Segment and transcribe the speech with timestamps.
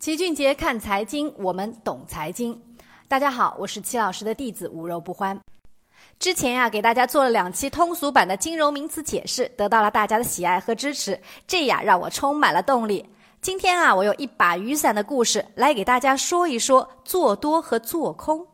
[0.00, 2.58] 齐俊杰看财经，我们懂财经。
[3.06, 5.38] 大家好，我是齐老师的弟子无肉不欢。
[6.18, 13.06] 之前呀，给大家做了两期通俗版的金融名词解释，得到了大家的喜爱和支持，这呀让我充满了动力。
[13.42, 18.46] 今天啊，我有一把雨伞的故事来给大家说一说做多和做空。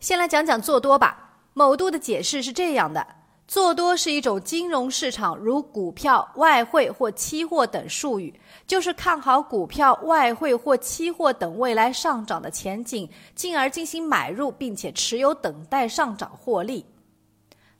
[0.00, 1.36] 先来讲讲做多吧。
[1.54, 3.06] 某度的解释是这样的。
[3.52, 8.32] 做多是一种金融市场，如股票、外汇或期货等术语，
[8.66, 16.82] 就是看好股票、外汇或期货等未来上涨的前景，进而进行买入，并且持有等待上涨获利。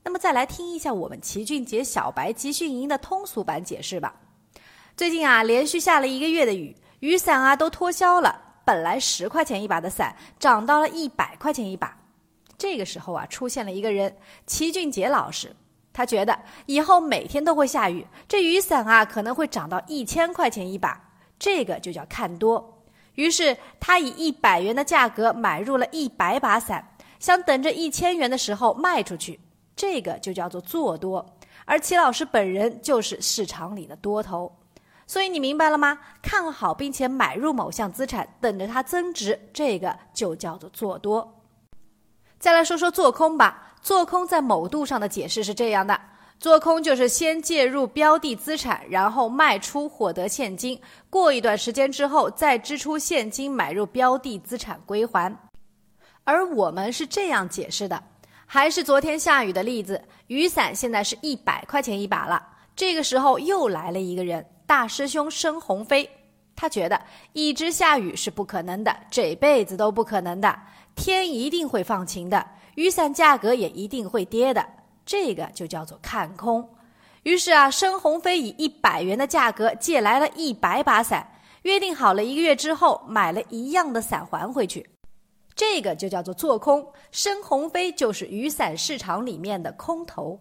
[0.04, 4.14] 那么再来听一下我们齐俊杰小白集训营的通俗版解释吧。
[4.94, 11.96] 最近啊，连续下了一个月的雨，雨伞啊都脱销了，本来十块钱一把的伞，涨到了一百块钱一把。
[12.58, 14.14] 这个时候啊，出现了一个人，
[14.46, 15.50] 齐俊杰老师。
[15.92, 20.98] 他觉得以后每天都会下雨，这雨伞啊可能会涨到一千块钱一把，
[21.38, 22.82] 这个就叫看多。
[23.14, 29.38] 于是他以一百元的价格买入了一百把伞，想等着一千元的时候卖出去，
[29.76, 31.36] 这个就叫做做多。
[31.66, 34.50] 而齐老师本人就是市场里的多头，
[35.06, 35.98] 所以你明白了吗？
[36.22, 41.42] 看好并且买入某项资产，等着它增值，这个就叫做做多。
[42.38, 43.71] 再来说说做空吧。
[43.82, 46.00] 做空在某度上的解释是这样的：
[46.38, 50.80] 做空就是先介入标的资产，然后卖出获得现金，
[51.10, 55.36] 过一段时间之后再支出现金买入标的资产归还。
[56.22, 58.00] 而我们是这样解释的：
[58.46, 62.40] 还是昨天下雨的例子，雨伞现在是一百块钱一把了。
[62.76, 66.08] 这个时候又来了一个人，大师兄申鸿飞，
[66.54, 67.02] 他觉得
[67.32, 70.56] 一直下雨是不可能的，这辈子都不可能的，
[70.94, 72.46] 天一定会放晴的。
[72.74, 74.66] 雨伞价格也一定会跌的，
[75.04, 76.68] 这个就叫做看空。
[77.22, 84.88] 于是啊，申鸿飞以一百元的价格借来了一百把伞，约定好了一个月之后买了一样的伞还回去，
[85.54, 86.84] 这个就叫做做空。
[87.10, 90.40] 申鸿飞就是雨伞市场里面的空头。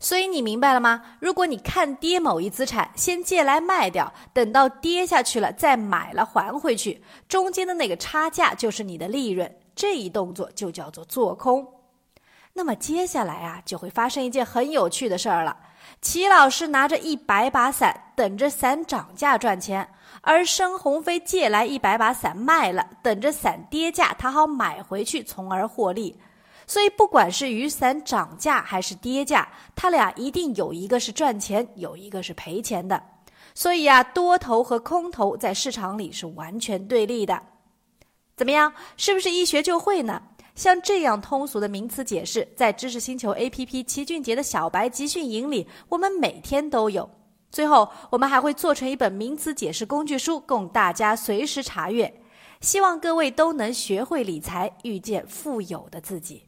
[0.00, 1.16] 所以你明白了吗？
[1.20, 9.52] 如果你看跌某一资产，先借来卖掉，等到跌下去了再买了还回去，中间的那个差价就是你的利润。
[9.78, 11.64] 这一动作就叫做做空，
[12.52, 15.56] 那么接下来啊，就会发生一件很有趣的事儿了。
[16.02, 19.88] 齐老师拿着一百把伞，等着伞涨价赚钱，
[20.20, 26.20] 而申鸿飞借来一百把伞卖了，等着伞跌价，他好买回去，从而获利。
[26.66, 33.00] 所以，不管是雨伞涨价还是跌价，他俩一定有一个是赚钱，有一个是赔钱的。
[33.54, 37.40] 所以啊，多头和空头在市场里是完全对立的。
[38.38, 38.72] 怎么样？
[38.96, 40.22] 是不是一学就会呢？
[40.54, 47.10] 像这样通俗的名词解释，在知识星球 APP 齐俊杰的小白集训营里，我们每天都有。
[47.50, 52.22] 最后，我们还会做成一本名词解释工具书，供大家随时查阅。
[52.60, 56.47] 希望各位都能学会理财，遇见富有的自己。